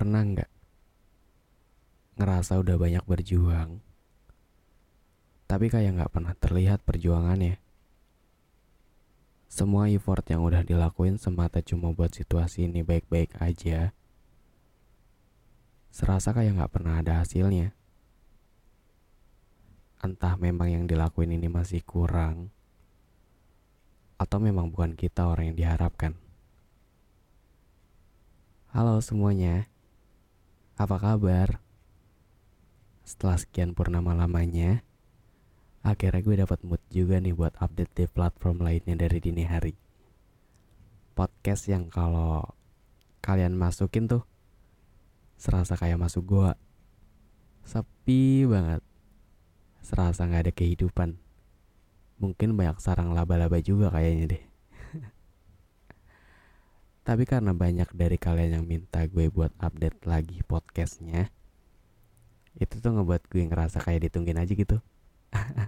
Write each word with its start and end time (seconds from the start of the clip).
Pernah 0.00 0.24
nggak 0.24 0.50
ngerasa 2.16 2.56
udah 2.56 2.80
banyak 2.80 3.04
berjuang, 3.04 3.84
tapi 5.44 5.68
kayak 5.68 5.92
nggak 6.00 6.08
pernah 6.08 6.32
terlihat 6.40 6.80
perjuangannya? 6.88 7.60
Semua 9.52 9.92
effort 9.92 10.24
yang 10.32 10.40
udah 10.40 10.64
dilakuin 10.64 11.20
semata 11.20 11.60
cuma 11.60 11.92
buat 11.92 12.16
situasi 12.16 12.64
ini 12.64 12.80
baik-baik 12.80 13.36
aja. 13.44 13.92
Serasa 15.92 16.32
kayak 16.32 16.56
nggak 16.56 16.72
pernah 16.72 17.04
ada 17.04 17.20
hasilnya. 17.20 17.76
Entah 20.00 20.40
memang 20.40 20.72
yang 20.72 20.84
dilakuin 20.88 21.36
ini 21.36 21.52
masih 21.52 21.84
kurang, 21.84 22.48
atau 24.16 24.40
memang 24.40 24.72
bukan 24.72 24.96
kita 24.96 25.28
orang 25.28 25.52
yang 25.52 25.60
diharapkan. 25.60 26.16
Halo 28.72 28.96
semuanya, 29.04 29.68
apa 30.80 30.96
kabar? 30.96 31.60
Setelah 33.04 33.36
sekian 33.36 33.76
purnama 33.76 34.16
lamanya, 34.16 34.80
akhirnya 35.84 36.24
gue 36.24 36.36
dapat 36.40 36.64
mood 36.64 36.80
juga 36.88 37.20
nih 37.20 37.36
buat 37.36 37.52
update 37.60 37.92
di 37.92 38.04
platform 38.08 38.64
lainnya 38.64 38.96
dari 38.96 39.20
dini 39.20 39.44
hari. 39.44 39.76
Podcast 41.12 41.68
yang 41.68 41.92
kalau 41.92 42.48
kalian 43.20 43.60
masukin 43.60 44.08
tuh, 44.08 44.24
serasa 45.36 45.76
kayak 45.76 46.00
masuk 46.00 46.24
gua. 46.24 46.56
Sepi 47.60 48.48
banget. 48.48 48.80
Serasa 49.84 50.24
gak 50.24 50.48
ada 50.48 50.52
kehidupan. 50.56 51.20
Mungkin 52.24 52.56
banyak 52.56 52.80
sarang 52.80 53.12
laba-laba 53.12 53.60
juga 53.60 53.92
kayaknya 53.92 54.32
deh. 54.32 54.49
Tapi 57.10 57.26
karena 57.26 57.50
banyak 57.50 57.90
dari 57.90 58.14
kalian 58.22 58.62
yang 58.62 58.64
minta 58.70 59.02
gue 59.02 59.26
buat 59.34 59.50
update 59.58 60.06
lagi 60.06 60.46
podcastnya, 60.46 61.26
itu 62.54 62.78
tuh 62.78 62.94
ngebuat 62.94 63.26
gue 63.26 63.50
ngerasa 63.50 63.82
kayak 63.82 64.06
ditungguin 64.06 64.38
aja 64.38 64.54
gitu. 64.54 64.78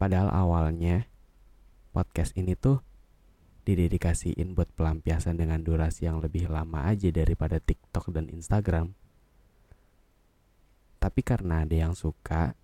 Padahal 0.00 0.32
awalnya 0.32 1.04
podcast 1.92 2.32
ini 2.40 2.56
tuh 2.56 2.80
didedikasiin 3.68 4.56
buat 4.56 4.72
pelampiasan 4.72 5.36
dengan 5.36 5.60
durasi 5.60 6.08
yang 6.08 6.24
lebih 6.24 6.48
lama 6.48 6.88
aja 6.88 7.12
daripada 7.12 7.60
TikTok 7.60 8.08
dan 8.08 8.32
Instagram. 8.32 8.96
Tapi 10.96 11.20
karena 11.20 11.68
ada 11.68 11.76
yang 11.76 11.92
suka, 11.92 12.56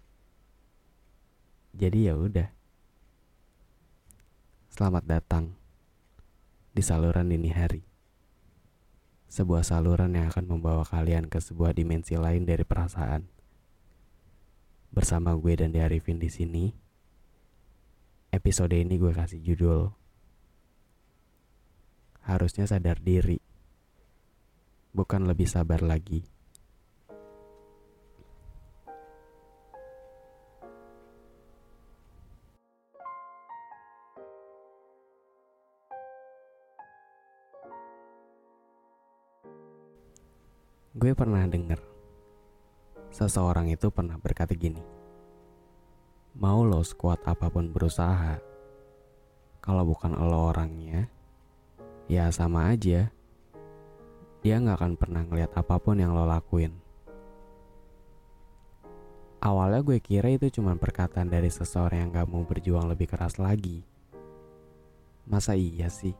jadi 1.76 2.08
ya 2.08 2.14
udah. 2.16 2.48
Selamat 4.72 5.04
datang 5.04 5.63
di 6.74 6.82
saluran 6.82 7.30
dini 7.30 7.54
hari. 7.54 7.86
Sebuah 9.30 9.62
saluran 9.62 10.18
yang 10.18 10.26
akan 10.34 10.58
membawa 10.58 10.82
kalian 10.82 11.30
ke 11.30 11.38
sebuah 11.38 11.70
dimensi 11.70 12.18
lain 12.18 12.42
dari 12.42 12.66
perasaan. 12.66 13.30
Bersama 14.90 15.38
gue 15.38 15.54
dan 15.54 15.70
Arifin 15.78 16.18
di 16.18 16.26
sini. 16.26 16.74
Episode 18.34 18.74
ini 18.74 18.98
gue 18.98 19.14
kasih 19.14 19.38
judul 19.38 19.94
Harusnya 22.26 22.66
sadar 22.66 22.98
diri. 22.98 23.38
Bukan 24.90 25.30
lebih 25.30 25.46
sabar 25.46 25.78
lagi. 25.78 26.33
Gue 41.04 41.12
pernah 41.12 41.44
denger 41.44 41.76
seseorang 43.12 43.68
itu 43.68 43.92
pernah 43.92 44.16
berkata 44.16 44.56
gini. 44.56 44.80
Mau 46.40 46.64
lo 46.64 46.80
sekuat 46.80 47.28
apa 47.28 47.52
pun 47.52 47.68
berusaha, 47.68 48.40
kalau 49.60 49.84
bukan 49.84 50.16
lo 50.16 50.48
orangnya, 50.48 51.12
ya 52.08 52.32
sama 52.32 52.72
aja. 52.72 53.12
Dia 54.40 54.56
nggak 54.56 54.80
akan 54.80 54.92
pernah 54.96 55.28
ngeliat 55.28 55.52
apa 55.52 55.76
pun 55.76 56.00
yang 56.00 56.16
lo 56.16 56.24
lakuin. 56.24 56.72
Awalnya 59.44 59.84
gue 59.84 60.00
kira 60.00 60.32
itu 60.32 60.48
cuma 60.56 60.72
perkataan 60.72 61.28
dari 61.28 61.52
seseorang 61.52 62.08
yang 62.08 62.16
gak 62.16 62.32
mau 62.32 62.48
berjuang 62.48 62.88
lebih 62.88 63.12
keras 63.12 63.36
lagi. 63.36 63.84
Masa 65.28 65.52
iya 65.52 65.92
sih? 65.92 66.16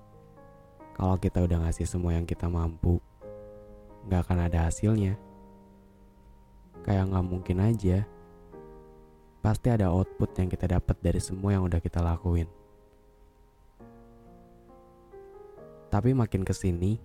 Kalau 0.93 1.17
kita 1.17 1.41
udah 1.41 1.65
ngasih 1.65 1.89
semua 1.89 2.13
yang 2.13 2.29
kita 2.29 2.53
mampu, 2.53 3.01
nggak 4.09 4.21
akan 4.25 4.39
ada 4.49 4.69
hasilnya. 4.69 5.17
Kayak 6.85 7.09
nggak 7.13 7.27
mungkin 7.27 7.59
aja. 7.65 8.05
Pasti 9.41 9.69
ada 9.69 9.93
output 9.93 10.33
yang 10.41 10.49
kita 10.49 10.69
dapat 10.69 10.97
dari 11.05 11.21
semua 11.21 11.53
yang 11.53 11.65
udah 11.65 11.81
kita 11.81 12.01
lakuin. 12.01 12.49
Tapi 15.93 16.11
makin 16.11 16.43
ke 16.43 16.51
sini, 16.57 16.99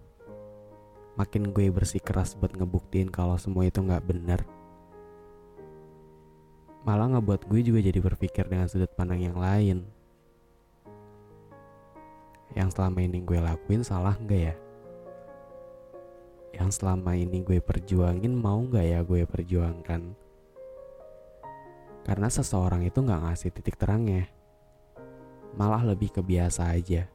makin 1.20 1.52
gue 1.52 1.68
bersikeras 1.70 2.34
buat 2.40 2.56
ngebuktiin 2.56 3.12
kalau 3.12 3.36
semua 3.36 3.68
itu 3.68 3.84
nggak 3.84 4.02
bener. 4.08 4.42
Malah 6.88 7.20
ngebuat 7.20 7.46
gue 7.52 7.60
juga 7.60 7.84
jadi 7.84 8.00
berpikir 8.00 8.48
dengan 8.48 8.72
sudut 8.72 8.90
pandang 8.96 9.20
yang 9.20 9.38
lain. 9.38 9.84
Yang 12.56 12.74
selama 12.74 13.04
ini 13.04 13.22
gue 13.22 13.38
lakuin 13.38 13.84
salah 13.86 14.18
nggak 14.18 14.42
ya? 14.42 14.56
Yang 16.60 16.70
selama 16.70 17.16
ini 17.16 17.40
gue 17.42 17.64
perjuangin 17.64 18.36
mau 18.36 18.60
gak 18.68 18.84
ya 18.84 19.00
gue 19.02 19.24
perjuangkan? 19.24 20.02
Karena 22.04 22.28
seseorang 22.28 22.84
itu 22.84 23.00
gak 23.00 23.24
ngasih 23.24 23.50
titik 23.56 23.80
terangnya 23.80 24.28
malah 25.56 25.82
lebih 25.82 26.14
kebiasa 26.14 26.76
aja. 26.76 27.10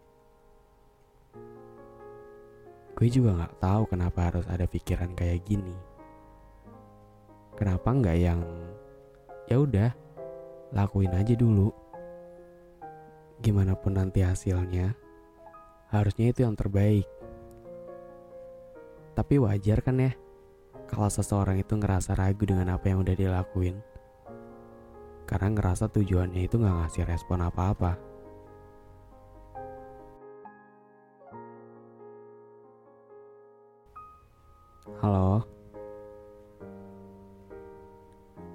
Gue 2.94 3.08
juga 3.10 3.46
gak 3.46 3.60
tahu 3.62 3.82
kenapa 3.90 4.32
harus 4.32 4.46
ada 4.48 4.66
pikiran 4.66 5.12
kayak 5.12 5.44
gini. 5.46 5.74
Kenapa 7.54 7.94
nggak 7.94 8.18
yang 8.18 8.42
ya 9.46 9.62
udah 9.62 9.90
lakuin 10.74 11.14
aja 11.14 11.38
dulu. 11.38 11.70
Gimana 13.38 13.78
pun 13.78 13.94
nanti 13.94 14.26
hasilnya 14.26 14.94
harusnya 15.94 16.34
itu 16.34 16.42
yang 16.42 16.58
terbaik 16.58 17.06
tapi 19.14 19.38
wajar 19.38 19.78
kan 19.78 20.02
ya 20.02 20.12
kalau 20.90 21.06
seseorang 21.08 21.62
itu 21.62 21.78
ngerasa 21.78 22.18
ragu 22.18 22.44
dengan 22.44 22.74
apa 22.74 22.90
yang 22.90 23.00
udah 23.00 23.16
dilakuin. 23.16 23.78
Karena 25.24 25.48
ngerasa 25.56 25.88
tujuannya 25.88 26.44
itu 26.44 26.60
gak 26.60 26.76
ngasih 26.84 27.08
respon 27.08 27.40
apa-apa. 27.40 27.96
Halo? 35.00 35.40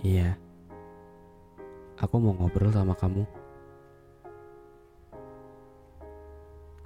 Iya. 0.05 0.37
Aku 1.97 2.15
mau 2.21 2.37
ngobrol 2.37 2.69
sama 2.69 2.93
kamu. 2.93 3.25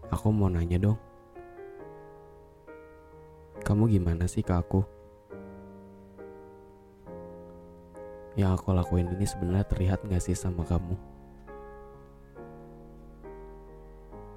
Aku 0.10 0.32
mau 0.32 0.48
nanya 0.48 0.80
dong 0.80 1.13
kamu 3.74 3.90
gimana 3.90 4.30
sih 4.30 4.46
ke 4.46 4.54
aku? 4.54 4.86
Yang 8.38 8.62
aku 8.62 8.70
lakuin 8.70 9.10
ini 9.10 9.26
sebenarnya 9.26 9.66
terlihat 9.66 10.06
gak 10.06 10.22
sih 10.22 10.38
sama 10.38 10.62
kamu? 10.62 10.94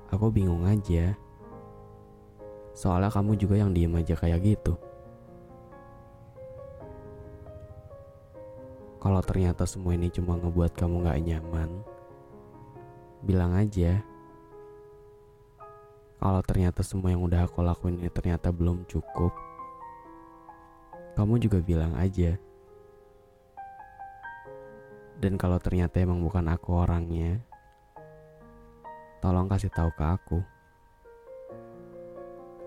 Aku 0.08 0.32
bingung 0.32 0.64
aja. 0.64 1.12
Soalnya 2.72 3.12
kamu 3.12 3.36
juga 3.36 3.60
yang 3.60 3.76
diem 3.76 3.92
aja 3.92 4.16
kayak 4.16 4.40
gitu. 4.40 4.72
Kalau 9.04 9.20
ternyata 9.20 9.68
semua 9.68 9.92
ini 10.00 10.08
cuma 10.08 10.40
ngebuat 10.40 10.72
kamu 10.80 11.04
gak 11.12 11.20
nyaman, 11.20 11.70
bilang 13.20 13.52
aja. 13.52 14.00
Kalau 16.16 16.40
ternyata 16.40 16.80
semua 16.80 17.12
yang 17.12 17.22
udah 17.22 17.44
aku 17.44 17.60
lakuin 17.60 18.00
ini 18.00 18.08
ternyata 18.08 18.48
belum 18.48 18.88
cukup, 18.88 19.30
kamu 21.16 21.40
juga 21.40 21.58
bilang 21.60 21.96
aja. 21.96 22.36
Dan 25.16 25.40
kalau 25.40 25.56
ternyata 25.56 25.96
emang 25.96 26.20
bukan 26.20 26.44
aku 26.48 26.76
orangnya, 26.76 27.40
tolong 29.24 29.48
kasih 29.48 29.72
tahu 29.72 29.88
ke 29.96 30.04
aku. 30.04 30.38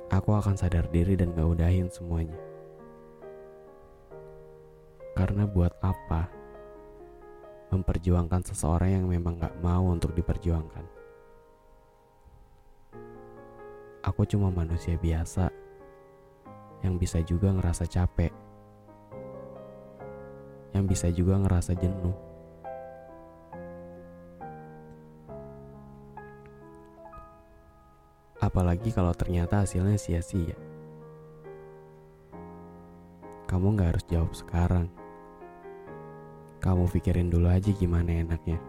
Aku 0.10 0.34
akan 0.34 0.58
sadar 0.58 0.90
diri 0.90 1.14
dan 1.14 1.38
gak 1.38 1.46
udahin 1.46 1.94
semuanya. 1.94 2.42
Karena 5.14 5.46
buat 5.46 5.78
apa 5.86 6.26
memperjuangkan 7.70 8.50
seseorang 8.50 8.98
yang 8.98 9.06
memang 9.06 9.38
gak 9.38 9.54
mau 9.62 9.86
untuk 9.94 10.18
diperjuangkan? 10.18 10.99
Aku 14.00 14.24
cuma 14.24 14.48
manusia 14.48 14.96
biasa 14.96 15.52
yang 16.88 16.96
bisa 16.96 17.20
juga 17.20 17.52
ngerasa 17.52 17.84
capek, 17.84 18.32
yang 20.72 20.88
bisa 20.88 21.12
juga 21.12 21.36
ngerasa 21.36 21.76
jenuh. 21.76 22.16
Apalagi 28.40 28.96
kalau 28.96 29.12
ternyata 29.12 29.68
hasilnya 29.68 30.00
sia-sia. 30.00 30.56
Kamu 33.52 33.76
gak 33.76 34.00
harus 34.00 34.06
jawab 34.08 34.32
sekarang. 34.32 34.88
Kamu 36.64 36.88
pikirin 36.88 37.28
dulu 37.28 37.52
aja 37.52 37.68
gimana 37.76 38.24
enaknya. 38.24 38.64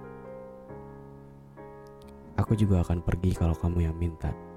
Aku 2.35 2.59
juga 2.59 2.83
akan 2.83 2.99
pergi 2.99 3.31
kalau 3.39 3.55
kamu 3.55 3.87
yang 3.87 3.95
minta. 3.95 4.50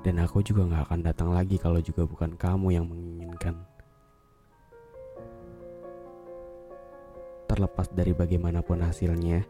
Dan 0.00 0.16
aku 0.16 0.40
juga 0.40 0.64
gak 0.64 0.88
akan 0.88 1.00
datang 1.04 1.30
lagi 1.36 1.60
kalau 1.60 1.76
juga 1.84 2.08
bukan 2.08 2.32
kamu 2.32 2.72
yang 2.72 2.88
menginginkan. 2.88 3.52
Terlepas 7.44 7.92
dari 7.92 8.16
bagaimanapun 8.16 8.80
hasilnya, 8.80 9.44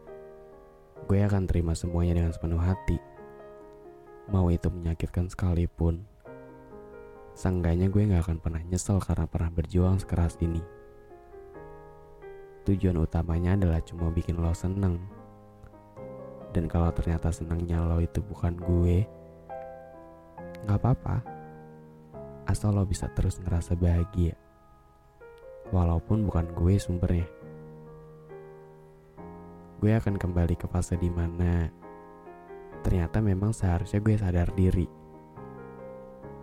gue 1.07 1.19
akan 1.23 1.47
terima 1.47 1.71
semuanya 1.71 2.19
dengan 2.19 2.35
sepenuh 2.35 2.59
hati. 2.59 2.99
Mau 4.27 4.51
itu 4.51 4.67
menyakitkan 4.67 5.31
sekalipun, 5.31 6.03
seenggaknya 7.31 7.87
gue 7.87 8.11
gak 8.11 8.27
akan 8.27 8.37
pernah 8.43 8.61
nyesel 8.67 8.99
karena 8.99 9.29
pernah 9.31 9.49
berjuang 9.55 10.03
sekeras 10.03 10.35
ini. 10.43 10.59
Tujuan 12.67 12.99
utamanya 12.99 13.55
adalah 13.55 13.79
cuma 13.81 14.11
bikin 14.11 14.35
lo 14.35 14.51
seneng. 14.51 14.99
Dan 16.51 16.67
kalau 16.67 16.91
ternyata 16.91 17.31
senangnya 17.31 17.79
lo 17.87 18.03
itu 18.03 18.19
bukan 18.19 18.59
gue, 18.59 19.20
Gak 20.61 20.77
apa-apa, 20.77 21.25
asal 22.45 22.77
lo 22.77 22.85
bisa 22.85 23.09
terus 23.17 23.41
ngerasa 23.41 23.73
bahagia. 23.73 24.37
Walaupun 25.73 26.21
bukan 26.27 26.53
gue 26.53 26.77
sumbernya. 26.77 27.25
Gue 29.81 29.97
akan 29.97 30.21
kembali 30.21 30.53
ke 30.53 30.69
fase 30.69 30.93
di 31.01 31.09
mana 31.09 31.65
ternyata 32.85 33.17
memang 33.25 33.57
seharusnya 33.57 33.97
gue 34.05 34.13
sadar 34.13 34.53
diri. 34.53 34.85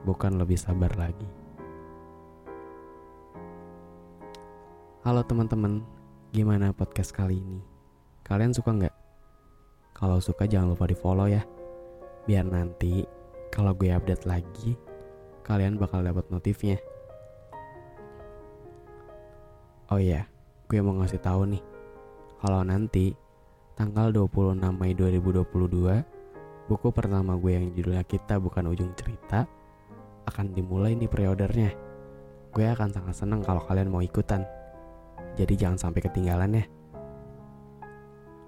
Bukan 0.03 0.35
lebih 0.35 0.59
sabar 0.59 0.91
lagi. 0.99 1.29
Halo 5.06 5.23
teman-teman, 5.23 5.87
gimana 6.35 6.75
podcast 6.75 7.14
kali 7.14 7.38
ini? 7.38 7.62
Kalian 8.26 8.50
suka 8.50 8.75
nggak? 8.75 8.97
Kalau 9.94 10.19
suka 10.19 10.50
jangan 10.50 10.75
lupa 10.75 10.91
di 10.91 10.99
follow 10.99 11.31
ya. 11.31 11.47
Biar 12.26 12.44
nanti 12.44 13.18
kalau 13.49 13.73
gue 13.75 13.91
update 13.91 14.25
lagi, 14.29 14.77
kalian 15.45 15.81
bakal 15.81 16.05
dapat 16.05 16.29
notifnya. 16.29 16.77
Oh 19.89 19.97
iya, 19.97 20.29
gue 20.69 20.79
mau 20.85 20.93
ngasih 21.00 21.21
tahu 21.25 21.49
nih. 21.49 21.62
Kalau 22.39 22.61
nanti 22.61 23.17
tanggal 23.73 24.12
26 24.12 24.61
Mei 24.77 24.93
2022, 24.93 26.69
buku 26.69 26.89
pertama 26.93 27.35
gue 27.41 27.56
yang 27.56 27.73
judulnya 27.73 28.05
Kita 28.05 28.37
Bukan 28.37 28.69
Ujung 28.69 28.93
Cerita 28.93 29.49
akan 30.29 30.53
dimulai 30.53 30.93
nih 30.93 31.09
preordernya. 31.09 31.73
Gue 32.53 32.69
akan 32.69 32.93
sangat 32.93 33.17
senang 33.17 33.41
kalau 33.41 33.65
kalian 33.65 33.89
mau 33.89 34.05
ikutan. 34.05 34.45
Jadi 35.41 35.56
jangan 35.56 35.89
sampai 35.89 36.05
ketinggalan 36.05 36.61
ya. 36.61 36.65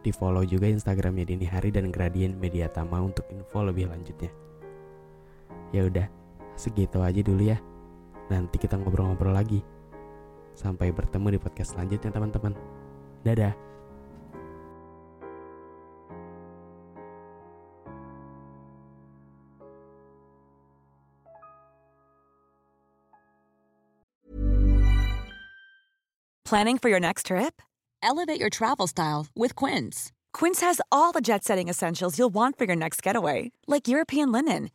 Di 0.00 0.12
follow 0.12 0.44
juga 0.44 0.68
Instagramnya 0.68 1.28
Dini 1.28 1.44
Hari 1.48 1.72
dan 1.72 1.88
Gradient 1.88 2.36
Media 2.36 2.68
Tama 2.68 3.00
untuk 3.00 3.24
info 3.32 3.64
lebih 3.64 3.88
lanjutnya. 3.88 4.49
Ya 5.70 5.86
udah, 5.86 6.06
segitu 6.58 6.98
aja 6.98 7.22
dulu 7.22 7.46
ya. 7.46 7.58
Nanti 8.30 8.58
kita 8.58 8.78
ngobrol-ngobrol 8.78 9.34
lagi. 9.34 9.62
Sampai 10.54 10.90
bertemu 10.90 11.34
di 11.34 11.38
podcast 11.38 11.74
selanjutnya 11.74 12.10
teman-teman. 12.10 12.54
Dadah. 13.22 13.54
Planning 26.50 26.82
for 26.82 26.90
your 26.90 26.98
next 26.98 27.30
trip? 27.30 27.62
Elevate 28.02 28.42
your 28.42 28.50
travel 28.50 28.90
style 28.90 29.30
with 29.38 29.54
Quince. 29.54 30.10
Quince 30.34 30.66
has 30.66 30.82
all 30.90 31.14
the 31.14 31.22
jet 31.22 31.46
setting 31.46 31.70
essentials 31.70 32.18
you'll 32.18 32.34
want 32.34 32.58
for 32.58 32.66
your 32.66 32.74
next 32.74 33.06
getaway, 33.06 33.52
like 33.70 33.86
European 33.86 34.32
linen 34.34 34.74